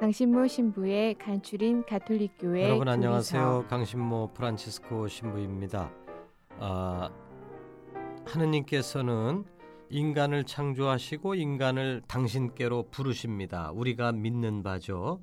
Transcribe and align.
강신모 0.00 0.48
신부의 0.48 1.14
간추린 1.14 1.84
가톨릭 1.86 2.32
교회 2.38 2.64
여러분 2.64 2.88
안녕하세요. 2.88 3.66
강신모 3.68 4.32
프란치스코 4.34 5.06
신부입니다. 5.06 5.90
아, 6.58 7.10
하느님께서는 8.26 9.44
인간을 9.90 10.44
창조하시고 10.44 11.36
인간을 11.36 12.02
당신께로 12.08 12.88
부르십니다. 12.90 13.70
우리가 13.70 14.10
믿는 14.12 14.64
바죠. 14.64 15.22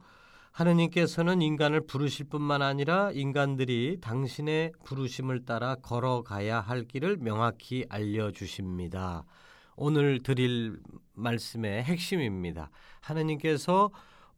하느님께서는 0.52 1.42
인간을 1.42 1.86
부르실 1.86 2.30
뿐만 2.30 2.62
아니라 2.62 3.12
인간들이 3.12 3.98
당신의 4.02 4.72
부르심을 4.86 5.46
따라 5.46 5.76
걸어가야 5.76 6.62
할 6.62 6.86
길을 6.86 7.18
명확히 7.18 7.86
알려주십니다. 7.90 9.26
오늘 9.76 10.24
드릴 10.24 10.80
말씀의 11.14 11.84
핵심입니다. 11.84 12.70
하느님께서 13.02 13.92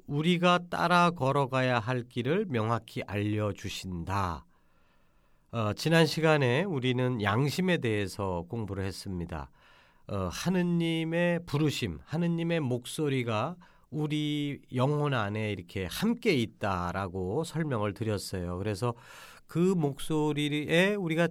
우리가 0.07 0.59
따라 0.69 1.11
걸어가야 1.11 1.79
할 1.79 2.03
길을 2.03 2.45
명확히 2.49 3.01
알려주신다. 3.03 4.45
어, 5.51 5.73
지난 5.73 6.05
시간에 6.05 6.63
우리는 6.63 7.21
양심에 7.21 7.77
대해서 7.77 8.45
공부를 8.49 8.85
했습니다. 8.85 9.49
어, 10.07 10.29
하느님의 10.31 11.45
부르심, 11.45 11.99
하느님의 12.03 12.59
목소리가 12.59 13.55
우리 13.89 14.59
영혼 14.73 15.13
안에 15.13 15.51
이렇게 15.51 15.85
함께 15.85 16.33
있다라고 16.33 17.43
설명을 17.43 17.93
드렸어요. 17.93 18.57
그래서 18.57 18.95
그 19.47 19.59
목소리에 19.59 20.95
우리가 20.95 21.27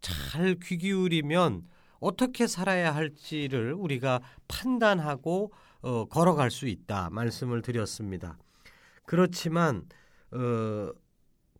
잘 0.00 0.58
귀 0.60 0.78
기울이면 0.78 1.64
어떻게 2.00 2.46
살아야 2.46 2.94
할지를 2.94 3.74
우리가 3.74 4.20
판단하고 4.48 5.52
어, 5.82 6.04
걸어갈 6.06 6.50
수 6.50 6.66
있다 6.66 7.10
말씀을 7.10 7.62
드렸습니다. 7.62 8.36
그렇지만 9.04 9.84
어, 10.32 10.90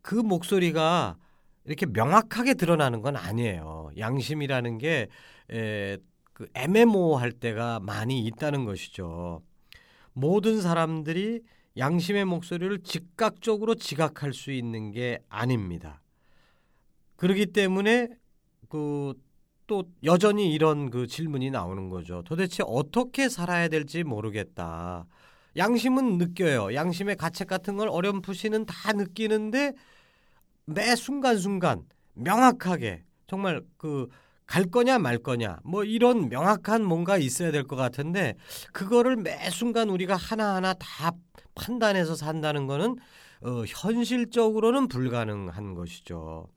그 0.01 0.15
목소리가 0.15 1.17
이렇게 1.65 1.85
명확하게 1.85 2.55
드러나는 2.55 3.01
건 3.01 3.15
아니에요. 3.15 3.91
양심이라는 3.97 4.77
게 4.79 5.07
에, 5.51 5.97
그 6.33 6.47
애매모호할 6.53 7.31
때가 7.33 7.79
많이 7.79 8.25
있다는 8.25 8.65
것이죠. 8.65 9.43
모든 10.13 10.61
사람들이 10.61 11.41
양심의 11.77 12.25
목소리를 12.25 12.79
즉각적으로 12.83 13.75
지각할 13.75 14.33
수 14.33 14.51
있는 14.51 14.91
게 14.91 15.19
아닙니다. 15.29 16.01
그렇기 17.15 17.47
때문에 17.47 18.09
그 18.67 19.13
또 19.67 19.85
여전히 20.03 20.53
이런 20.53 20.89
그 20.89 21.07
질문이 21.07 21.51
나오는 21.51 21.89
거죠. 21.89 22.23
도대체 22.25 22.63
어떻게 22.65 23.29
살아야 23.29 23.67
될지 23.67 24.03
모르겠다. 24.03 25.05
양심은 25.57 26.17
느껴요. 26.17 26.73
양심의 26.73 27.15
가책 27.17 27.47
같은 27.47 27.77
걸 27.77 27.89
어렴풋이는 27.89 28.65
다 28.65 28.93
느끼는데 28.93 29.73
매 30.65 30.95
순간순간 30.95 31.83
명확하게 32.13 33.03
정말 33.27 33.61
그 33.77 34.07
갈 34.51 34.65
거냐 34.65 34.99
말 34.99 35.17
거냐 35.17 35.59
뭐 35.63 35.85
이런 35.85 36.27
명확한 36.27 36.83
뭔가 36.83 37.17
있어야 37.17 37.51
될 37.53 37.63
것 37.63 37.77
같은데 37.77 38.35
그거를 38.73 39.15
매 39.15 39.49
순간 39.49 39.89
우리가 39.89 40.17
하나하나 40.17 40.73
다 40.73 41.13
판단해서 41.55 42.15
산다는 42.15 42.67
거는 42.67 42.97
어, 43.43 43.63
현실적으로는 43.65 44.89
불가능한 44.89 45.73
것이죠. 45.73 46.49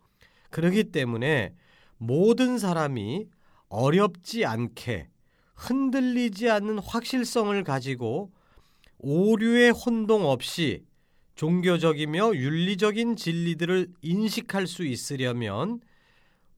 그렇기 0.50 0.90
때문에 0.90 1.54
모든 1.98 2.58
사람이 2.58 3.28
어렵지 3.68 4.44
않게 4.44 5.08
흔들리지 5.56 6.50
않는 6.50 6.78
확실성을 6.78 7.62
가지고 7.64 8.32
오류의 8.98 9.70
혼동 9.70 10.26
없이 10.26 10.84
종교적이며 11.34 12.36
윤리적인 12.36 13.16
진리들을 13.16 13.92
인식할 14.02 14.66
수 14.66 14.84
있으려면 14.84 15.80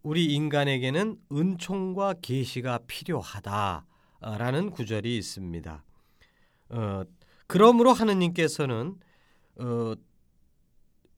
우리 0.02 0.26
인간에게는 0.34 1.18
은총과 1.32 2.14
계시가 2.22 2.80
필요하다라는 2.86 4.70
구절이 4.70 5.16
있습니다. 5.16 5.84
어, 6.68 7.02
그러므로 7.46 7.92
하느님께서는 7.92 8.96
어, 9.56 9.94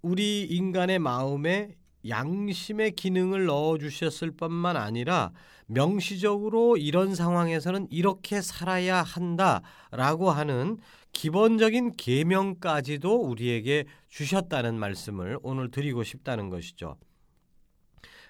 우리 0.00 0.45
인간의 0.45 1.00
마음에 1.00 1.75
양심의 2.08 2.92
기능을 2.92 3.46
넣어 3.46 3.78
주셨을 3.78 4.30
뿐만 4.32 4.76
아니라 4.76 5.32
명시적으로 5.66 6.76
이런 6.76 7.14
상황에서는 7.14 7.88
이렇게 7.91 8.41
살아야 8.41 9.02
한다라고 9.02 10.30
하는 10.30 10.78
기본적인 11.12 11.96
계명까지도 11.96 13.20
우리에게 13.20 13.84
주셨다는 14.08 14.78
말씀을 14.78 15.38
오늘 15.42 15.70
드리고 15.70 16.04
싶다는 16.04 16.48
것이죠. 16.48 16.96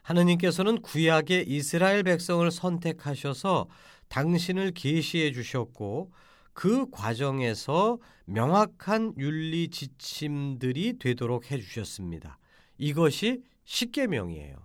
하느님께서는 0.02 0.80
구약의 0.80 1.48
이스라엘 1.48 2.02
백성을 2.02 2.50
선택하셔서 2.50 3.68
당신을 4.08 4.72
계시해 4.72 5.32
주셨고 5.32 6.10
그 6.54 6.90
과정에서 6.90 7.98
명확한 8.24 9.14
윤리 9.18 9.68
지침들이 9.68 10.98
되도록 10.98 11.52
해 11.52 11.58
주셨습니다. 11.58 12.38
이것이 12.78 13.42
십계명이에요. 13.68 14.56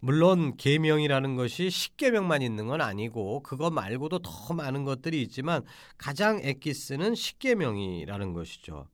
물론 0.00 0.56
계명이라는 0.56 1.36
것이 1.36 1.68
십계명만 1.68 2.40
있는 2.40 2.66
건 2.66 2.80
아니고 2.80 3.42
그거 3.42 3.68
말고도 3.68 4.20
더 4.20 4.54
많은 4.54 4.84
것들이 4.84 5.20
있지만 5.22 5.62
가장 5.98 6.40
애기 6.42 6.72
쓰는 6.72 7.14
십계명이라는 7.14 8.32
것이죠. 8.32 8.86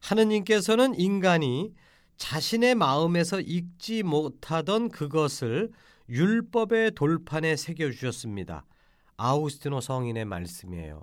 하느님께서는 0.00 0.98
인간이 0.98 1.74
자신의 2.16 2.76
마음에서 2.76 3.40
읽지 3.40 4.02
못하던 4.02 4.88
그것을 4.88 5.70
율법의 6.08 6.92
돌판에 6.92 7.56
새겨 7.56 7.90
주셨습니다. 7.90 8.64
아우스티노 9.18 9.82
성인의 9.82 10.24
말씀이에요. 10.24 11.02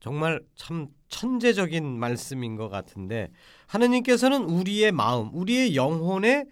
정말 0.00 0.40
참 0.56 0.88
천재적인 1.08 1.84
말씀인 1.86 2.56
것 2.56 2.68
같은데 2.68 3.30
하느님께서는 3.66 4.44
우리의 4.44 4.92
마음, 4.92 5.30
우리의 5.32 5.76
영혼에 5.76 6.46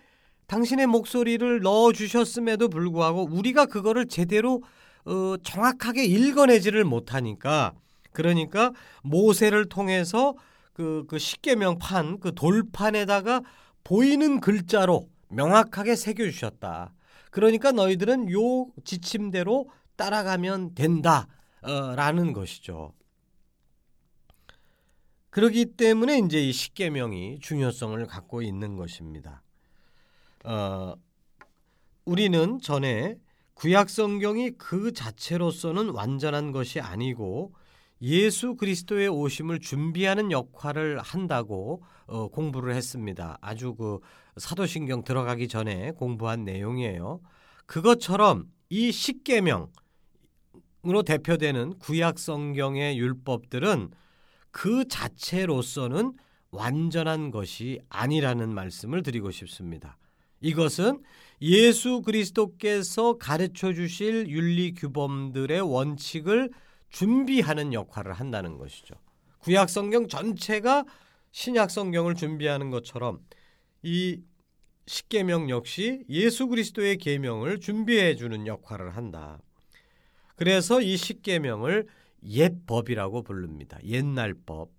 당신의 0.46 0.86
목소리를 0.86 1.60
넣어 1.60 1.92
주셨음에도 1.92 2.68
불구하고 2.68 3.28
우리가 3.30 3.66
그거를 3.66 4.06
제대로 4.06 4.62
어, 5.04 5.36
정확하게 5.42 6.04
읽어내지를 6.04 6.84
못하니까 6.84 7.72
그러니까 8.12 8.72
모세를 9.02 9.68
통해서 9.68 10.34
그, 10.72 11.04
그 11.08 11.18
십계명 11.18 11.78
판 11.78 12.18
그 12.20 12.34
돌판에다가 12.34 13.42
보이는 13.84 14.40
글자로 14.40 15.08
명확하게 15.30 15.96
새겨 15.96 16.24
주셨다. 16.24 16.92
그러니까 17.30 17.72
너희들은 17.72 18.30
요 18.32 18.66
지침대로 18.84 19.70
따라가면 19.96 20.74
된다라는 20.74 22.32
것이죠. 22.32 22.92
그렇기 25.30 25.76
때문에 25.76 26.18
이제 26.18 26.40
이 26.40 26.52
십계명이 26.52 27.40
중요성을 27.40 28.04
갖고 28.06 28.42
있는 28.42 28.76
것입니다. 28.76 29.42
어, 30.44 30.94
우리는 32.04 32.58
전에 32.60 33.18
구약 33.54 33.90
성경이 33.90 34.52
그 34.52 34.92
자체로서는 34.92 35.90
완전한 35.90 36.52
것이 36.52 36.80
아니고 36.80 37.52
예수 38.00 38.54
그리스도의 38.54 39.08
오심을 39.08 39.58
준비하는 39.60 40.30
역할을 40.30 41.00
한다고 41.00 41.82
어, 42.06 42.28
공부를 42.28 42.74
했습니다. 42.74 43.36
아주 43.40 43.74
그 43.74 43.98
사도신경 44.36 45.04
들어가기 45.04 45.48
전에 45.48 45.90
공부한 45.92 46.44
내용이에요. 46.44 47.20
그것처럼 47.66 48.46
이 48.70 48.92
십계명으로 48.92 49.68
대표되는 51.04 51.78
구약 51.80 52.18
성경의 52.18 52.98
율법들은 52.98 53.90
그 54.50 54.86
자체로서는 54.88 56.12
완전한 56.50 57.30
것이 57.30 57.80
아니라는 57.88 58.54
말씀을 58.54 59.02
드리고 59.02 59.30
싶습니다. 59.30 59.98
이것은 60.40 61.02
예수 61.42 62.02
그리스도께서 62.02 63.18
가르쳐 63.18 63.72
주실 63.72 64.28
윤리 64.28 64.74
규범들의 64.74 65.60
원칙을 65.60 66.50
준비하는 66.90 67.72
역할을 67.72 68.12
한다는 68.12 68.56
것이죠. 68.56 68.94
구약 69.40 69.68
성경 69.68 70.08
전체가 70.08 70.84
신약 71.32 71.70
성경을 71.70 72.14
준비하는 72.14 72.70
것처럼 72.70 73.20
이 73.82 74.20
십계명 74.86 75.50
역시 75.50 76.02
예수 76.08 76.48
그리스도의 76.48 76.96
계명을 76.96 77.60
준비해 77.60 78.16
주는 78.16 78.46
역할을 78.46 78.96
한다. 78.96 79.38
그래서 80.34 80.80
이 80.80 80.96
십계명을 80.96 81.86
옛 82.24 82.66
법이라고 82.66 83.22
부릅니다. 83.22 83.78
옛날 83.84 84.34
법. 84.34 84.70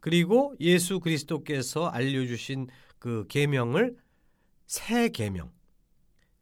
그리고 0.00 0.54
예수 0.60 1.00
그리스도께서 1.00 1.86
알려주신 1.86 2.68
그 2.98 3.26
계명을 3.28 3.96
새 4.66 5.08
계명. 5.08 5.50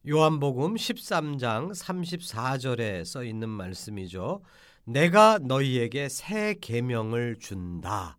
요한복음 0.07 0.75
13장 0.75 1.71
34절에 1.73 3.05
써 3.05 3.25
있는 3.25 3.49
말씀이죠. 3.49 4.43
내가 4.85 5.39
너희에게 5.39 6.09
새 6.11 6.55
계명을 6.61 7.37
준다. 7.41 8.19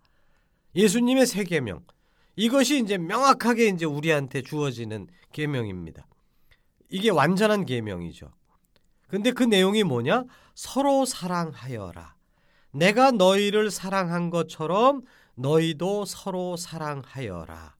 예수님의 0.76 1.28
새 1.28 1.44
계명. 1.44 1.86
이것이 2.36 2.82
이제 2.82 2.98
명확하게 2.98 3.68
이제 3.68 3.86
우리한테 3.86 4.42
주어지는 4.42 5.08
계명입니다. 5.32 6.08
이게 6.90 7.10
완전한 7.10 7.66
계명이죠. 7.66 8.32
근데 9.08 9.32
그 9.32 9.44
내용이 9.44 9.84
뭐냐? 9.84 10.24
서로 10.56 11.06
사랑하여라. 11.06 12.16
내가 12.72 13.12
너희를 13.12 13.69
사랑한 13.69 14.30
것처럼 14.30 15.04
너희도 15.36 16.06
서로 16.06 16.57
사랑하여라. 16.57 17.75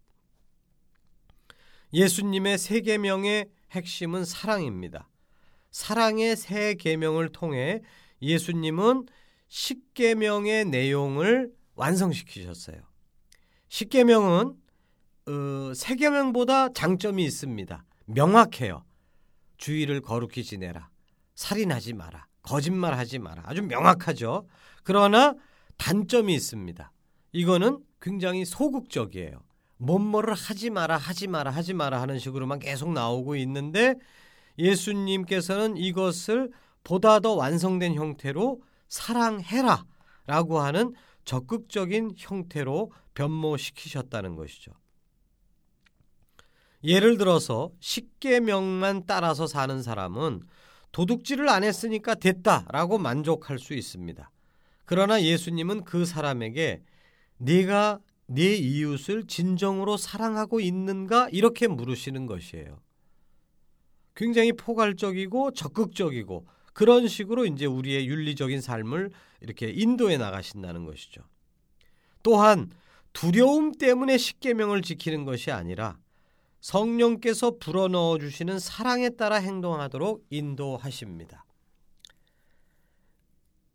예수님의 1.94 2.57
세 2.57 2.81
계명의 2.81 3.50
핵심은 3.72 4.25
사랑입니다. 4.25 5.10
사랑의 5.72 6.36
세 6.36 6.75
계명을 6.75 7.30
통해 7.30 7.81
예수님은 8.22 9.07
십계명의 9.48 10.66
내용을 10.66 11.54
완성시키셨어요. 11.75 12.81
십계명은 13.69 14.56
어, 15.28 15.74
세 15.74 15.95
계명보다 15.95 16.74
장점이 16.74 17.24
있습니다. 17.24 17.86
명확해요. 18.06 18.86
주의를 19.57 20.01
거룩히 20.01 20.44
지내라. 20.44 20.89
살인하지 21.36 21.94
마라. 21.94 22.28
거짓말하지 22.45 23.19
마라. 23.19 23.44
아주 23.45 23.62
명확하죠. 23.63 24.47
그러나 24.83 25.33
단점이 25.77 26.33
있습니다. 26.33 26.92
이거는 27.33 27.80
굉장히 28.01 28.45
소극적이에요. 28.45 29.39
뭔뭐를 29.77 30.33
하지 30.33 30.69
마라, 30.69 30.97
하지 30.97 31.27
마라, 31.27 31.51
하지 31.51 31.74
마라 31.74 32.01
하는 32.01 32.18
식으로만 32.19 32.59
계속 32.59 32.94
나오고 32.94 33.36
있는데 33.38 33.95
예수님께서는 34.57 35.75
이것을 35.75 36.51
보다 36.83 37.19
더 37.19 37.33
완성된 37.33 37.95
형태로 37.95 38.62
사랑해라 38.88 39.86
라고 40.27 40.59
하는 40.59 40.94
적극적인 41.25 42.13
형태로 42.18 42.92
변모시키셨다는 43.15 44.36
것이죠. 44.36 44.71
예를 46.83 47.18
들어서 47.18 47.71
십계명만 47.80 49.06
따라서 49.07 49.47
사는 49.47 49.81
사람은 49.81 50.44
도둑질을 50.95 51.50
안 51.50 51.65
했으니까 51.65 52.15
됐다라고 52.15 53.00
만족할 53.00 53.59
수 53.59 53.74
있습니다. 53.74 54.31
그러나 54.86 55.21
예수님은 55.21 55.83
그 55.83 56.06
사람에게 56.06 56.83
네가 57.38 58.00
네 58.27 58.56
이웃을 58.56 59.27
진정으로 59.27 59.97
사랑하고 59.97 60.62
있는가 60.62 61.27
이렇게 61.33 61.68
물으시는 61.68 62.27
것이에요. 62.27 62.80
굉장히 64.15 64.53
포괄적이고 64.53 65.51
적극적이고 65.51 66.47
그런 66.71 67.09
식으로 67.09 67.45
이제 67.45 67.65
우리의 67.65 68.07
윤리적인 68.07 68.62
삶을 68.62 69.12
이렇게 69.42 69.69
인도해 69.69 70.15
나가신다는 70.18 70.86
것이죠. 70.86 71.24
또한 72.24 72.71
두려움 73.12 73.74
때문에 73.74 74.18
십계명을 74.18 74.81
지키는 74.81 75.25
것이 75.25 75.51
아니라 75.51 75.97
성령께서 76.66 77.58
불어넣어 77.60 78.18
주시는 78.18 78.58
사랑에 78.58 79.12
따라 79.12 79.36
행동하도록 79.36 80.26
인도하십니다. 80.32 81.46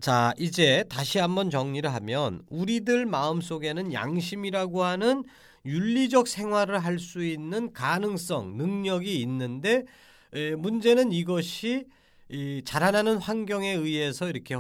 자, 0.01 0.35
이제 0.37 0.85
다시 0.89 1.21
한번 1.21 1.51
정리를 1.51 1.89
하면 1.95 2.43
우리들 2.49 3.07
마음속에는 3.07 3.93
양심이라고 3.93 4.83
하는 4.83 5.23
윤리적 5.65 6.27
생활을 6.27 6.81
할 6.81 6.99
수 6.99 7.25
있는 7.25 7.73
가능성, 7.73 8.57
능력이 8.57 9.21
있는데 9.21 9.85
문제는 10.59 11.13
이것이 11.13 11.87
자라나는 12.65 13.19
환경에 13.19 13.71
의해서 13.71 14.29
이렇게 14.29 14.57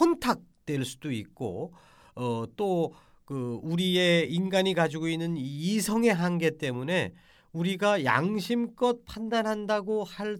혼탁될 0.00 0.86
수도 0.86 1.12
있고 1.12 1.74
어, 2.14 2.44
또그 2.56 3.60
우리의 3.62 4.32
인간이 4.32 4.72
가지고 4.72 5.08
있는 5.08 5.36
이성의 5.36 6.14
한계 6.14 6.56
때문에 6.56 7.12
우리가 7.52 8.04
양심껏 8.04 9.04
판단한다고 9.04 10.04
할 10.04 10.38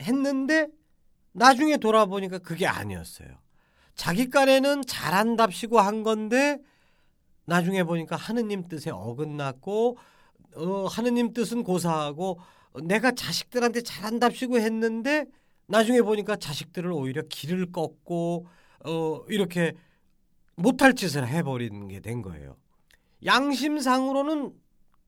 했는데 0.00 0.68
나중에 1.32 1.76
돌아보니까 1.76 2.38
그게 2.38 2.66
아니었어요. 2.66 3.28
자기 3.94 4.30
깐에는 4.30 4.82
잘한답시고 4.86 5.80
한 5.80 6.02
건데 6.02 6.58
나중에 7.44 7.84
보니까 7.84 8.16
하느님 8.16 8.66
뜻에 8.68 8.90
어긋났고 8.90 9.98
어, 10.56 10.86
하느님 10.86 11.32
뜻은 11.32 11.62
고사하고 11.62 12.40
내가 12.84 13.12
자식들한테 13.12 13.82
잘한답시고 13.82 14.58
했는데 14.58 15.26
나중에 15.66 16.02
보니까 16.02 16.36
자식들을 16.36 16.90
오히려 16.92 17.22
길을 17.28 17.72
꺾고 17.72 18.46
어, 18.86 19.24
이렇게 19.28 19.74
못할 20.56 20.94
짓을 20.94 21.26
해버리는 21.26 21.88
게 21.88 22.00
된 22.00 22.22
거예요. 22.22 22.56
양심상으로는 23.24 24.52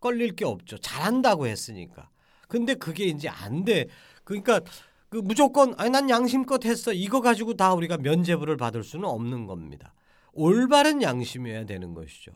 걸릴 0.01 0.35
게 0.37 0.45
없죠. 0.45 0.79
잘한다고 0.79 1.47
했으니까. 1.47 2.09
근데 2.49 2.75
그게 2.75 3.05
이제 3.05 3.29
안 3.29 3.65
돼. 3.65 3.87
그러니까 4.25 4.61
그 5.09 5.19
무조건 5.19 5.75
아니 5.79 5.91
난 5.91 6.11
양심껏 6.11 6.65
했어 6.65 6.93
이거 6.93 7.21
가지고 7.21 7.55
다 7.55 7.75
우리가 7.75 7.99
면죄부를 7.99 8.57
받을 8.57 8.83
수는 8.83 9.05
없는 9.09 9.47
겁니다. 9.47 9.95
올바른 10.33 11.03
양심이어야 11.03 11.65
되는 11.65 11.95
것이죠. 11.95 12.33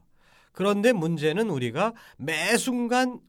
그런데 0.52 0.92
문제는 0.92 1.50
우리가 1.50 1.92
매 2.16 2.56
순간 2.56 3.20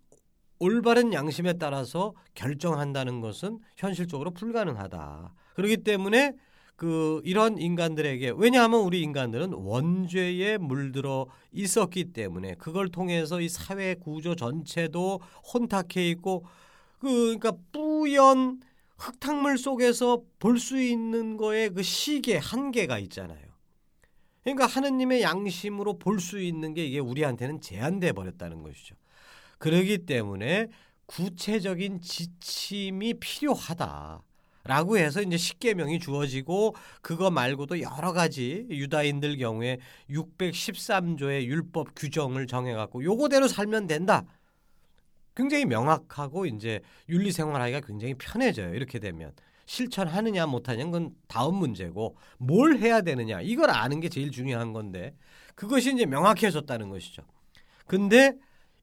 올바른 0.59 1.11
양심에 1.11 1.53
따라서 1.53 2.13
결정한다는 2.35 3.19
것은 3.19 3.59
현실적으로 3.77 4.31
불가능하다. 4.31 5.33
그렇기 5.55 5.77
때문에 5.77 6.35
그 6.81 7.21
이런 7.25 7.59
인간들에게 7.59 8.33
왜냐하면 8.37 8.79
우리 8.81 9.03
인간들은 9.03 9.53
원죄에 9.53 10.57
물들어 10.57 11.27
있었기 11.51 12.05
때문에 12.05 12.55
그걸 12.55 12.89
통해서 12.89 13.39
이 13.39 13.49
사회 13.49 13.93
구조 13.93 14.35
전체도 14.35 15.21
혼탁해 15.53 16.09
있고 16.09 16.43
그 16.97 17.37
그러니까 17.37 17.53
뿌연 17.71 18.61
흙탕물 18.97 19.59
속에서 19.59 20.23
볼 20.39 20.57
수 20.57 20.81
있는 20.81 21.37
거에 21.37 21.69
그 21.69 21.83
시계 21.83 22.37
한계가 22.37 22.97
있잖아요. 22.97 23.45
그러니까 24.43 24.65
하느님의 24.65 25.21
양심으로 25.21 25.99
볼 25.99 26.19
수 26.19 26.39
있는 26.39 26.73
게 26.73 26.83
이게 26.83 26.97
우리한테는 26.97 27.61
제한돼 27.61 28.13
버렸다는 28.13 28.63
것이죠. 28.63 28.95
그러기 29.59 30.07
때문에 30.07 30.69
구체적인 31.05 32.01
지침이 32.01 33.13
필요하다. 33.19 34.23
라고 34.63 34.97
해서 34.97 35.21
이제 35.21 35.37
십계명이 35.37 35.99
주어지고 35.99 36.75
그거 37.01 37.31
말고도 37.31 37.81
여러 37.81 38.13
가지 38.13 38.67
유다인들 38.69 39.37
경우에 39.37 39.79
613조의 40.09 41.45
율법 41.45 41.89
규정을 41.95 42.47
정해 42.47 42.73
갖고 42.73 43.03
요거대로 43.03 43.47
살면 43.47 43.87
된다. 43.87 44.25
굉장히 45.35 45.65
명확하고 45.65 46.45
이제 46.45 46.81
윤리 47.09 47.31
생활하기가 47.31 47.81
굉장히 47.81 48.13
편해져요. 48.15 48.75
이렇게 48.75 48.99
되면 48.99 49.31
실천하느냐 49.65 50.45
못하냐는 50.47 50.91
건 50.91 51.11
다음 51.27 51.55
문제고 51.55 52.17
뭘 52.37 52.77
해야 52.77 53.01
되느냐 53.01 53.41
이걸 53.41 53.69
아는 53.69 54.01
게 54.01 54.09
제일 54.09 54.29
중요한 54.31 54.73
건데 54.73 55.15
그것이 55.55 55.93
이제 55.93 56.05
명확해졌다는 56.05 56.89
것이죠. 56.89 57.23
근데 57.87 58.35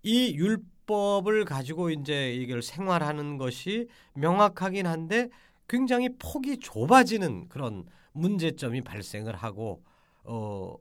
이 0.02 0.34
율법을 0.34 1.44
가지고 1.44 1.90
이제 1.90 2.32
이걸 2.32 2.62
생활하는 2.62 3.36
것이 3.36 3.88
명확하긴 4.14 4.86
한데 4.86 5.28
굉장히 5.68 6.08
폭이 6.18 6.58
좁아지는 6.58 7.48
그런 7.48 7.84
문제점이 8.12 8.82
발생을 8.82 9.36
하고 9.36 9.84
어 10.24 10.76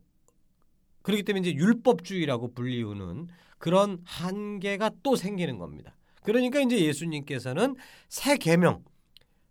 그렇기 1.01 1.23
때문에 1.23 1.49
이제 1.49 1.57
율법주의라고 1.57 2.53
불리우는 2.53 3.27
그런 3.57 3.99
한계가 4.05 4.91
또 5.03 5.15
생기는 5.15 5.57
겁니다. 5.57 5.95
그러니까 6.23 6.59
이제 6.59 6.79
예수님께서는 6.79 7.75
새 8.09 8.37
계명 8.37 8.83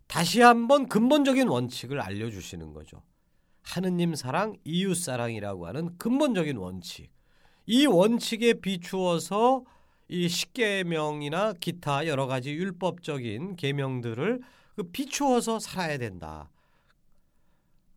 다시 0.07 0.41
한번 0.41 0.87
근본적인 0.87 1.47
원칙을 1.47 1.99
알려 1.99 2.29
주시는 2.29 2.73
거죠. 2.73 3.01
하느님 3.61 4.15
사랑, 4.15 4.55
이웃 4.63 4.95
사랑이라고 4.95 5.67
하는 5.67 5.97
근본적인 5.97 6.57
원칙. 6.57 7.11
이 7.65 7.85
원칙에 7.85 8.53
비추어서 8.53 9.65
이 10.07 10.29
십계명이나 10.29 11.53
기타 11.59 12.07
여러 12.07 12.27
가지 12.27 12.53
율법적인 12.53 13.57
계명들을 13.57 14.39
그 14.39 14.47
비추어서 14.83 15.59
살아야 15.59 15.97
된다. 15.97 16.49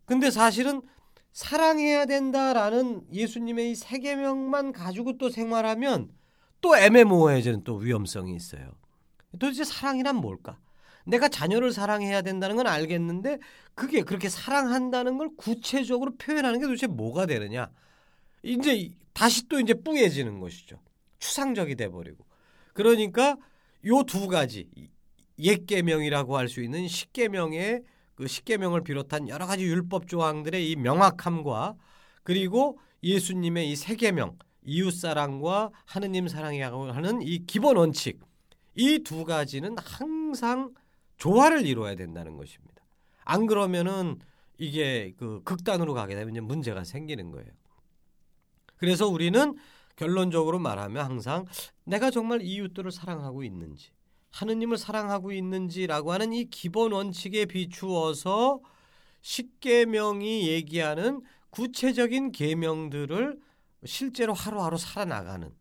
근데 0.05 0.31
사실은 0.31 0.83
사랑해야 1.33 2.07
된다라는 2.07 3.03
예수님의 3.13 3.71
이 3.71 3.75
세 3.77 3.99
계명만 3.99 4.73
가지고 4.73 5.17
또 5.19 5.31
생활하면 5.31 6.11
또 6.61 6.77
애매모호해지는 6.77 7.65
또 7.65 7.77
위험성이 7.77 8.35
있어요. 8.35 8.73
도대체 9.39 9.65
사랑이란 9.65 10.17
뭘까? 10.17 10.59
내가 11.07 11.29
자녀를 11.29 11.73
사랑해야 11.73 12.23
된다는 12.23 12.57
건 12.57 12.67
알겠는데 12.67 13.39
그게 13.75 14.03
그렇게 14.03 14.29
사랑한다는 14.29 15.17
걸 15.19 15.31
구체적으로 15.37 16.17
표현하는 16.17 16.59
게 16.61 16.67
도대체 16.67 16.87
뭐가 16.89 17.27
되느냐? 17.27 17.71
이제 18.43 18.91
다시 19.13 19.49
또 19.49 19.61
이제 19.61 19.73
뿌얘지는 19.75 20.41
것이죠. 20.41 20.81
추상적이 21.19 21.77
돼 21.77 21.89
버리고. 21.89 22.27
그러니까 22.73 23.37
요 23.87 24.03
두 24.03 24.27
가지 24.29 24.69
옛 25.45 25.67
계명이라고 25.67 26.37
할 26.37 26.49
수 26.49 26.63
있는 26.63 26.89
십계명의 26.89 27.83
그 28.15 28.27
십계명을 28.27 28.83
비롯한 28.83 29.29
여러 29.29 29.47
가지 29.47 29.65
율법 29.65 30.09
조항들의 30.09 30.71
이 30.71 30.77
명확함과 30.77 31.77
그리고 32.23 32.79
예수님의 33.03 33.71
이 33.71 33.77
세 33.77 33.97
계명 33.97 34.37
이웃 34.63 34.91
사랑과 34.93 35.71
하느님 35.87 36.29
사랑이라고 36.29 36.93
하는 36.93 37.23
이 37.23 37.47
기본 37.47 37.77
원칙 37.77 38.21
이 38.75 38.99
두 39.03 39.25
가지는 39.25 39.77
항상 39.79 40.75
조화를 41.17 41.67
이루어야 41.67 41.95
된다는 41.97 42.37
것입니다. 42.37 42.83
안 43.25 43.47
그러면은 43.47 44.19
이게 44.59 45.15
그 45.17 45.43
극단으로 45.45 45.95
가게 45.95 46.15
되면 46.15 46.31
이제 46.35 46.41
문제가 46.41 46.85
생기는 46.85 47.31
거예요. 47.31 47.49
그래서 48.77 49.07
우리는 49.09 49.55
결론적으로 49.97 50.59
말하면 50.59 51.05
항상 51.05 51.45
내가 51.85 52.11
정말 52.11 52.43
이웃들을 52.43 52.91
사랑하고 52.91 53.43
있는지 53.45 53.91
하느님을 54.31 54.79
사랑하고 54.79 55.33
있는지라고 55.33 56.13
하는 56.13 56.33
이 56.33 56.49
기본 56.51 56.93
원칙에 56.93 57.47
비추어서 57.47 58.61
십계명이 59.23 60.49
얘기하는 60.49 61.23
구체적인 61.51 62.33
계명들을 62.33 63.39
실제로 63.85 64.33
하루하루 64.33 64.79
살아나가는 64.79 65.53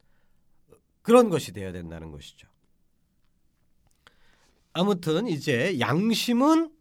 그런 1.01 1.29
것이 1.29 1.51
되어야 1.51 1.71
된다는 1.71 2.11
것이죠. 2.11 2.47
아무튼 4.73 5.27
이제 5.27 5.79
양심은 5.79 6.71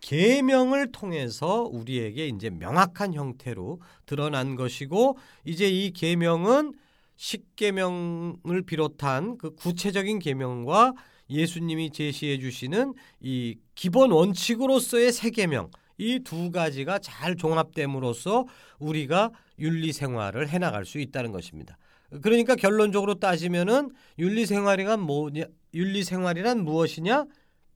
계명을 0.00 0.90
통해서 0.90 1.62
우리에게 1.62 2.26
이제 2.26 2.50
명확한 2.50 3.14
형태로 3.14 3.80
드러난 4.06 4.56
것이고 4.56 5.16
이제 5.44 5.68
이 5.68 5.92
계명은 5.92 6.74
십계명을 7.22 8.62
비롯한 8.66 9.38
그 9.38 9.54
구체적인 9.54 10.18
계명과 10.18 10.94
예수님이 11.30 11.92
제시해 11.92 12.38
주시는 12.40 12.94
이 13.20 13.58
기본 13.76 14.10
원칙으로서의 14.10 15.12
세 15.12 15.30
계명 15.30 15.70
이 15.98 16.18
두 16.18 16.50
가지가 16.50 16.98
잘 16.98 17.36
종합됨으로써 17.36 18.46
우리가 18.80 19.30
윤리 19.60 19.92
생활을 19.92 20.48
해 20.48 20.58
나갈 20.58 20.84
수 20.84 20.98
있다는 20.98 21.30
것입니다. 21.30 21.78
그러니까 22.22 22.56
결론적으로 22.56 23.14
따지면은 23.14 23.90
윤리 24.18 24.44
생활이란 24.44 25.00
뭐냐 25.00 25.44
윤리 25.74 26.02
생활이란 26.02 26.64
무엇이냐? 26.64 27.26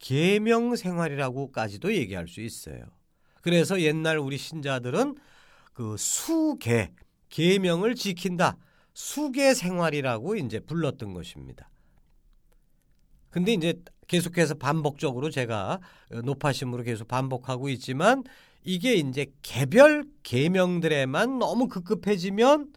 계명 0.00 0.74
생활이라고까지도 0.74 1.94
얘기할 1.94 2.26
수 2.26 2.40
있어요. 2.40 2.80
그래서 3.42 3.80
옛날 3.80 4.18
우리 4.18 4.38
신자들은 4.38 5.14
그 5.72 5.96
수계 5.96 6.90
계명을 7.28 7.94
지킨다. 7.94 8.56
수계 8.96 9.52
생활이라고 9.52 10.36
이제 10.36 10.58
불렀던 10.58 11.12
것입니다. 11.12 11.68
근데 13.28 13.52
이제 13.52 13.74
계속해서 14.06 14.54
반복적으로 14.54 15.28
제가 15.28 15.80
노파심으로 16.24 16.82
계속 16.82 17.06
반복하고 17.06 17.68
있지만 17.68 18.24
이게 18.64 18.94
이제 18.94 19.26
개별 19.42 20.06
계명들에만 20.22 21.38
너무 21.38 21.68
급급해지면 21.68 22.72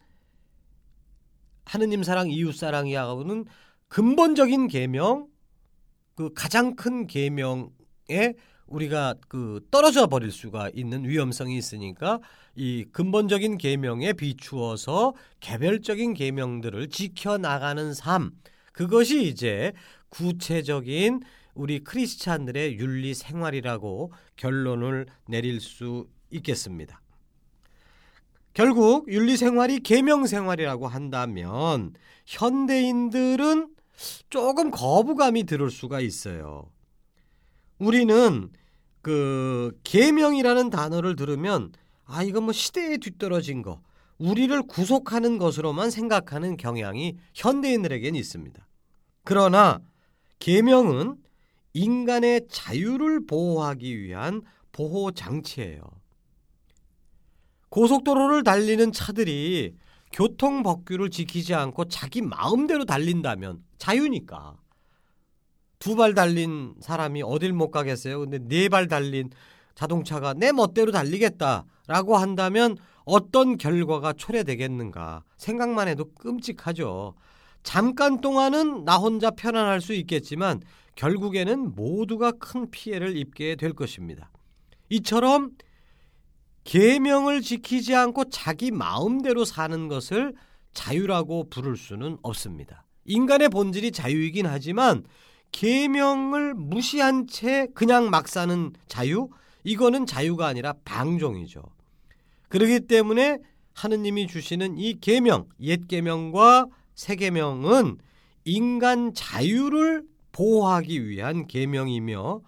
하느님 1.64 2.02
사랑 2.02 2.30
이웃 2.30 2.52
사랑이하고는 2.52 3.46
근본적인 3.88 4.68
계명 4.68 5.26
그 6.16 6.34
가장 6.34 6.76
큰 6.76 7.06
계명에 7.06 8.34
우리가 8.70 9.14
그 9.28 9.60
떨어져 9.70 10.06
버릴 10.06 10.32
수가 10.32 10.70
있는 10.72 11.04
위험성이 11.06 11.58
있으니까 11.58 12.20
이 12.54 12.86
근본적인 12.92 13.58
계명에 13.58 14.14
비추어서 14.14 15.14
개별적인 15.40 16.14
계명들을 16.14 16.88
지켜 16.88 17.36
나가는 17.36 17.92
삶 17.92 18.30
그것이 18.72 19.24
이제 19.24 19.72
구체적인 20.08 21.20
우리 21.54 21.80
크리스찬들의 21.80 22.78
윤리 22.78 23.12
생활이라고 23.12 24.12
결론을 24.36 25.06
내릴 25.26 25.60
수 25.60 26.06
있겠습니다. 26.30 27.02
결국 28.54 29.12
윤리 29.12 29.36
생활이 29.36 29.80
계명 29.80 30.26
생활이라고 30.26 30.88
한다면 30.88 31.94
현대인들은 32.26 33.68
조금 34.30 34.70
거부감이 34.70 35.44
들을 35.44 35.70
수가 35.70 36.00
있어요. 36.00 36.70
우리는 37.80 38.50
그 39.02 39.72
계명이라는 39.82 40.70
단어를 40.70 41.16
들으면 41.16 41.72
아 42.04 42.22
이건 42.22 42.44
뭐 42.44 42.52
시대에 42.52 42.98
뒤떨어진 42.98 43.62
거, 43.62 43.80
우리를 44.18 44.62
구속하는 44.64 45.38
것으로만 45.38 45.90
생각하는 45.90 46.56
경향이 46.58 47.16
현대인들에겐 47.34 48.14
있습니다. 48.14 48.66
그러나 49.24 49.80
계명은 50.38 51.16
인간의 51.72 52.48
자유를 52.50 53.26
보호하기 53.26 54.02
위한 54.02 54.42
보호 54.72 55.10
장치예요. 55.10 55.80
고속도로를 57.70 58.42
달리는 58.42 58.92
차들이 58.92 59.74
교통 60.12 60.62
법규를 60.62 61.08
지키지 61.08 61.54
않고 61.54 61.86
자기 61.86 62.20
마음대로 62.20 62.84
달린다면 62.84 63.62
자유니까 63.78 64.56
두 65.80 65.96
발 65.96 66.14
달린 66.14 66.74
사람이 66.80 67.22
어딜 67.22 67.52
못 67.52 67.70
가겠어요. 67.70 68.20
근데 68.20 68.38
네 68.38 68.68
발 68.68 68.86
달린 68.86 69.30
자동차가 69.74 70.34
내 70.34 70.52
멋대로 70.52 70.92
달리겠다라고 70.92 72.16
한다면 72.18 72.76
어떤 73.04 73.56
결과가 73.56 74.12
초래되겠는가 74.12 75.24
생각만 75.38 75.88
해도 75.88 76.12
끔찍하죠. 76.14 77.14
잠깐 77.62 78.20
동안은 78.20 78.84
나 78.84 78.98
혼자 78.98 79.30
편안할 79.30 79.80
수 79.80 79.94
있겠지만 79.94 80.60
결국에는 80.96 81.74
모두가 81.74 82.32
큰 82.32 82.70
피해를 82.70 83.16
입게 83.16 83.56
될 83.56 83.72
것입니다. 83.72 84.30
이처럼 84.90 85.52
계명을 86.64 87.40
지키지 87.40 87.94
않고 87.94 88.28
자기 88.28 88.70
마음대로 88.70 89.46
사는 89.46 89.88
것을 89.88 90.34
자유라고 90.74 91.48
부를 91.48 91.76
수는 91.76 92.18
없습니다. 92.22 92.84
인간의 93.06 93.48
본질이 93.48 93.92
자유이긴 93.92 94.46
하지만 94.46 95.04
계명을 95.52 96.54
무시한 96.54 97.26
채 97.26 97.66
그냥 97.74 98.10
막 98.10 98.28
사는 98.28 98.72
자유 98.86 99.28
이거는 99.64 100.06
자유가 100.06 100.46
아니라 100.46 100.74
방종이죠. 100.84 101.62
그렇기 102.48 102.80
때문에 102.86 103.38
하느님이 103.74 104.26
주시는 104.26 104.78
이 104.78 104.98
계명, 105.00 105.48
옛 105.60 105.86
계명과 105.86 106.66
새 106.94 107.16
계명은 107.16 107.98
인간 108.44 109.14
자유를 109.14 110.04
보호하기 110.32 111.08
위한 111.08 111.46
계명이며 111.46 112.40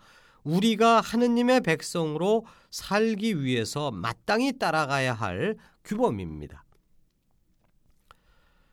우리가 0.45 1.01
하느님의 1.01 1.61
백성으로 1.61 2.45
살기 2.71 3.43
위해서 3.43 3.91
마땅히 3.91 4.59
따라가야 4.59 5.15
할 5.15 5.57
규범입니다. 5.85 6.65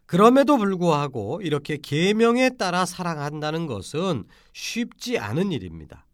그럼에도 0.10 0.58
불구하고 0.58 1.40
이렇게 1.44 1.78
계명에 1.78 2.58
따라 2.58 2.88
살아간다는 2.88 3.68
것은 3.68 4.24
쉽지 4.54 5.20
않은 5.20 5.52
일입니다. 5.52 6.08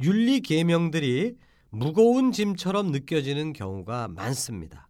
윤리 0.00 0.40
계명들이 0.40 1.36
무거운 1.70 2.32
짐처럼 2.32 2.90
느껴지는 2.90 3.52
경우가 3.52 4.08
많습니다. 4.08 4.88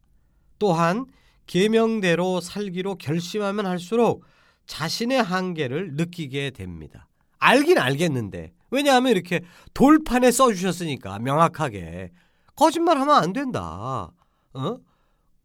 또한 0.59 1.05
계명대로 1.47 2.41
살기로 2.41 2.95
결심하면 2.95 3.67
할수록 3.67 4.25
자신의 4.65 5.23
한계를 5.23 5.93
느끼게 5.97 6.53
됩니다. 6.53 7.09
알긴 7.39 7.77
알겠는데 7.77 8.55
왜냐하면 8.71 9.13
이렇게 9.13 9.43
돌판에 9.75 10.31
써주셨으니까 10.31 11.19
명확하게 11.19 12.13
거짓말하면 12.57 13.15
안 13.15 13.35
된다. 13.35 14.11
어? 14.55 14.79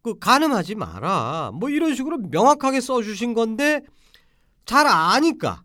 그 0.07 0.19
가늠하지 0.19 0.75
마라. 0.75 1.51
뭐 1.53 1.69
이런 1.69 1.93
식으로 1.93 2.17
명확하게 2.17 2.79
써주신 2.79 3.33
건데 3.33 3.81
잘 4.65 4.87
아니까 4.87 5.63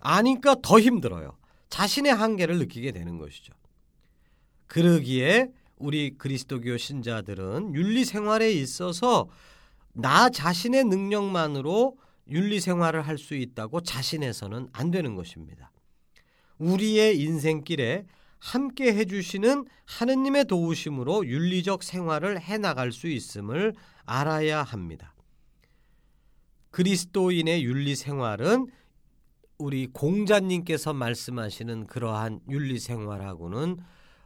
아니까 0.00 0.56
더 0.60 0.80
힘들어요. 0.80 1.36
자신의 1.68 2.12
한계를 2.12 2.58
느끼게 2.58 2.90
되는 2.90 3.18
것이죠. 3.18 3.52
그러기에 4.66 5.50
우리 5.76 6.16
그리스도교 6.18 6.78
신자들은 6.78 7.74
윤리 7.74 8.04
생활에 8.04 8.50
있어서 8.50 9.28
나 9.92 10.28
자신의 10.30 10.84
능력만으로 10.84 11.96
윤리 12.28 12.58
생활을 12.60 13.02
할 13.02 13.18
수 13.18 13.34
있다고 13.34 13.82
자신해서는 13.82 14.68
안 14.72 14.90
되는 14.90 15.14
것입니다. 15.14 15.70
우리의 16.58 17.20
인생길에 17.20 18.04
함께 18.40 18.94
해주시는 18.94 19.66
하느님의 19.84 20.46
도우심으로 20.46 21.26
윤리적 21.26 21.82
생활을 21.82 22.40
해나갈 22.40 22.90
수 22.90 23.06
있음을 23.06 23.74
알아야 24.04 24.62
합니다. 24.62 25.14
그리스도인의 26.70 27.64
윤리 27.64 27.94
생활은 27.94 28.68
우리 29.58 29.86
공자님께서 29.88 30.94
말씀하시는 30.94 31.86
그러한 31.86 32.40
윤리 32.48 32.78
생활하고는 32.78 33.76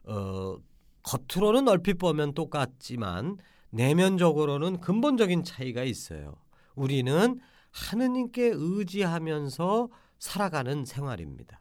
어, 0.04 0.56
겉으로는 1.02 1.68
얼핏 1.68 1.94
보면 1.94 2.34
똑같지만 2.34 3.38
내면적으로는 3.70 4.80
근본적인 4.80 5.42
차이가 5.42 5.82
있어요. 5.82 6.36
우리는 6.76 7.40
하느님께 7.72 8.52
의지하면서 8.54 9.88
살아가는 10.18 10.84
생활입니다. 10.84 11.60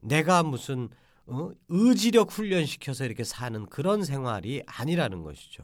내가 0.00 0.42
무슨 0.42 0.88
어? 1.26 1.50
의지력 1.68 2.30
훈련시켜서 2.30 3.04
이렇게 3.04 3.24
사는 3.24 3.66
그런 3.66 4.04
생활이 4.04 4.62
아니라는 4.66 5.22
것이죠. 5.22 5.62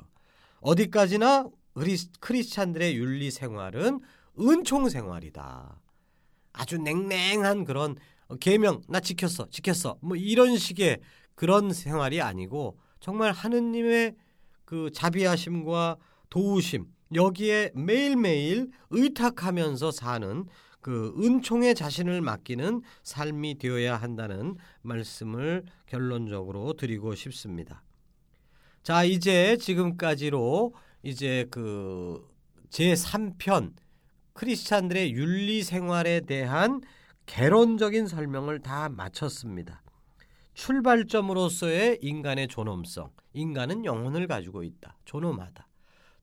어디까지나 0.61 1.49
크리스, 1.75 2.11
크리스찬들의 2.21 2.97
윤리 2.97 3.31
생활은 3.31 4.01
은총 4.39 4.89
생활이다. 4.89 5.81
아주 6.53 6.79
냉랭한 6.79 7.65
그런 7.65 7.97
계명 8.41 8.83
나 8.89 9.01
지켰어 9.01 9.49
지켰어 9.51 9.97
뭐 10.01 10.17
이런 10.17 10.57
식의 10.57 11.01
그런 11.35 11.73
생활이 11.73 12.21
아니고 12.21 12.79
정말 13.01 13.33
하느님의 13.33 14.15
그 14.65 14.91
자비하심과 14.93 15.97
도우심 16.31 16.87
여기에 17.15 17.73
매일매일 17.75 18.71
의탁하면서 18.91 19.91
사는 19.91 20.47
그 20.83 21.15
은총의 21.17 21.75
자신을 21.75 22.21
맡기는 22.21 22.83
삶이 23.05 23.59
되어야 23.59 23.97
한다는 23.97 24.57
말씀을 24.83 25.65
결론적으로 25.87 26.75
드리고 26.75 27.15
싶습니다. 27.15 27.83
자, 28.83 29.05
이제 29.05 29.57
지금까지로 29.57 30.75
이제 31.05 31.47
그 31.51 32.29
제3편 32.71 33.75
크리스찬들의 34.33 35.13
윤리 35.13 35.63
생활에 35.63 36.21
대한 36.21 36.81
개론적인 37.27 38.09
설명을 38.09 38.59
다 38.61 38.89
마쳤습니다. 38.89 39.83
출발점으로서의 40.55 42.01
인간의 42.03 42.49
존엄성, 42.49 43.11
인간은 43.35 43.85
영혼을 43.85 44.27
가지고 44.27 44.65
있다. 44.65 44.97
존엄하다. 45.05 45.69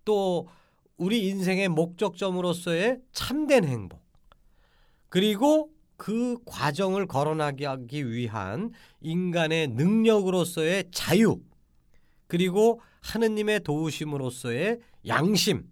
또 0.03 0.49
우리 0.97 1.29
인생의 1.29 1.69
목적점으로서의 1.69 2.99
참된 3.13 3.63
행복. 3.63 4.08
그리고 5.09 5.71
그 5.97 6.37
과정을 6.45 7.07
거론하기 7.07 8.11
위한 8.11 8.71
인간의 9.01 9.69
능력으로서의 9.69 10.85
자유. 10.91 11.41
그리고 12.27 12.79
하느님의 13.01 13.61
도우심으로서의 13.61 14.79
양심. 15.07 15.69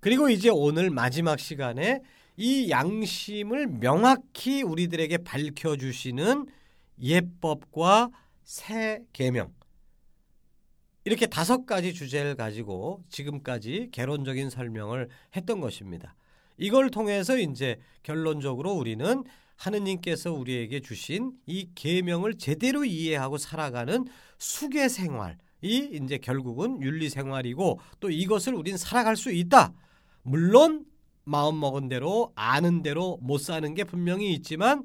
그리고 0.00 0.28
이제 0.28 0.48
오늘 0.48 0.90
마지막 0.90 1.40
시간에 1.40 2.00
이 2.36 2.70
양심을 2.70 3.66
명확히 3.80 4.62
우리들에게 4.62 5.18
밝혀 5.18 5.76
주시는 5.76 6.46
예법과 7.00 8.10
새 8.44 9.02
계명 9.12 9.52
이렇게 11.04 11.26
다섯 11.26 11.66
가지 11.66 11.92
주제를 11.92 12.36
가지고 12.36 13.02
지금까지 13.08 13.88
개론적인 13.92 14.50
설명을 14.50 15.08
했던 15.36 15.60
것입니다. 15.60 16.14
이걸 16.58 16.90
통해서 16.90 17.38
이제 17.38 17.78
결론적으로 18.02 18.72
우리는 18.72 19.24
하느님께서 19.56 20.32
우리에게 20.32 20.80
주신 20.80 21.32
이 21.46 21.68
계명을 21.74 22.38
제대로 22.38 22.84
이해하고 22.84 23.38
살아가는 23.38 24.06
수계 24.38 24.88
생활이 24.88 25.36
이제 25.62 26.18
결국은 26.18 26.82
윤리 26.82 27.08
생활이고 27.08 27.78
또 28.00 28.10
이것을 28.10 28.54
우린 28.54 28.76
살아갈 28.76 29.16
수 29.16 29.30
있다. 29.30 29.72
물론 30.22 30.84
마음 31.24 31.60
먹은 31.60 31.88
대로 31.88 32.32
아는 32.34 32.82
대로 32.82 33.18
못 33.22 33.38
사는 33.38 33.74
게 33.74 33.84
분명히 33.84 34.32
있지만 34.34 34.84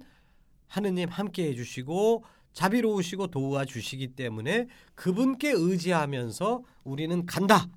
하느님 0.68 1.10
함께 1.10 1.48
해 1.48 1.56
주시고 1.56 2.24
자비로우시고 2.54 3.28
도와 3.28 3.66
주시기 3.66 4.16
때문에 4.16 4.68
그분께 4.96 5.52
의지하면서 5.52 6.64
우리는 6.84 7.26
간다. 7.26 7.68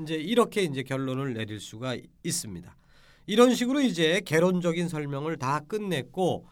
이제 0.00 0.14
이렇게 0.14 0.62
이제 0.62 0.82
결론을 0.82 1.34
내릴 1.34 1.60
수가 1.60 1.96
있습니다. 2.22 2.76
이런 3.26 3.54
식으로 3.54 3.80
이제 3.80 4.20
개론적인 4.24 4.88
설명을 4.88 5.36
다 5.36 5.60
끝냈고 5.60 6.46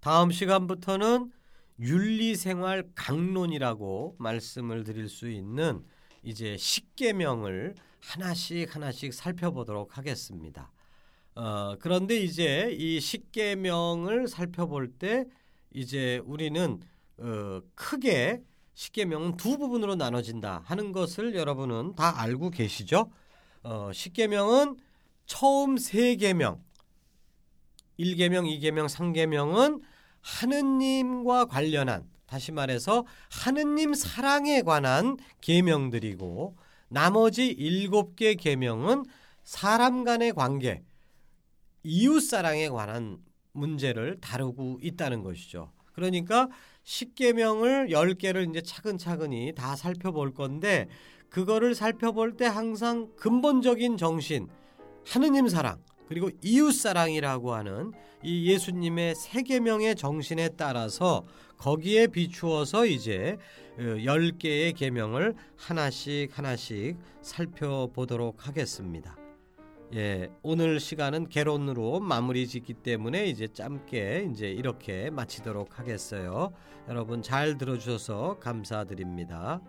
다음 0.00 0.30
시간부터는 0.30 1.30
윤리생활 1.78 2.90
강론이라고 2.94 4.16
말씀을 4.18 4.84
드릴 4.84 5.08
수 5.08 5.30
있는 5.30 5.84
이제 6.22 6.56
십계명을 6.56 7.74
하나씩 8.00 8.74
하나씩 8.74 9.14
살펴보도록 9.14 9.96
하겠습니다. 9.96 10.72
어, 11.34 11.76
그런데 11.78 12.18
이제 12.18 12.70
이 12.72 13.00
십계명을 13.00 14.28
살펴볼 14.28 14.92
때 14.92 15.26
이제 15.72 16.20
우리는 16.24 16.80
어, 17.18 17.60
크게 17.74 18.42
십계명은 18.74 19.36
두 19.36 19.58
부분으로 19.58 19.94
나눠진다 19.94 20.62
하는 20.64 20.92
것을 20.92 21.34
여러분은 21.34 21.94
다 21.94 22.20
알고 22.20 22.50
계시죠? 22.50 23.10
어, 23.62 23.90
십계명은 23.92 24.76
처음 25.30 25.76
세 25.76 26.16
계명, 26.16 26.60
1계명, 28.00 28.50
2계명, 28.50 28.88
3계명은 28.88 29.80
하느님과 30.22 31.44
관련한 31.44 32.10
다시 32.26 32.50
말해서 32.50 33.06
하느님 33.30 33.94
사랑에 33.94 34.62
관한 34.62 35.16
계명들이고 35.40 36.56
나머지 36.88 37.46
일곱 37.46 38.16
개 38.16 38.34
계명은 38.34 39.04
사람 39.44 40.02
간의 40.02 40.32
관계, 40.32 40.82
이웃 41.84 42.18
사랑에 42.22 42.68
관한 42.68 43.18
문제를 43.52 44.18
다루고 44.20 44.80
있다는 44.82 45.22
것이죠. 45.22 45.70
그러니까 45.92 46.48
10계명을 46.82 47.90
10개를 47.90 48.50
이제 48.50 48.62
차근차근히 48.62 49.52
다 49.54 49.76
살펴볼 49.76 50.34
건데 50.34 50.88
그거를 51.28 51.76
살펴볼 51.76 52.36
때 52.36 52.46
항상 52.46 53.12
근본적인 53.14 53.96
정신 53.96 54.48
하느님 55.06 55.48
사랑 55.48 55.78
그리고 56.08 56.28
이웃 56.42 56.72
사랑이라고 56.72 57.54
하는 57.54 57.92
이 58.22 58.50
예수님의 58.50 59.14
세 59.14 59.42
계명의 59.42 59.94
정신에 59.94 60.50
따라서 60.56 61.24
거기에 61.56 62.08
비추어서 62.08 62.86
이제 62.86 63.36
10개의 63.78 64.72
어, 64.72 64.76
계명을 64.76 65.34
하나씩 65.56 66.36
하나씩 66.36 66.96
살펴보도록 67.22 68.46
하겠습니다. 68.46 69.16
예, 69.94 70.28
오늘 70.42 70.78
시간은 70.78 71.28
개론으로 71.28 72.00
마무리 72.00 72.46
짓기 72.46 72.74
때문에 72.74 73.26
이제 73.26 73.48
짧게 73.48 74.28
이제 74.32 74.48
이렇게 74.48 75.10
마치도록 75.10 75.78
하겠어요. 75.78 76.52
여러분 76.88 77.22
잘 77.22 77.58
들어주셔서 77.58 78.38
감사드립니다. 78.40 79.60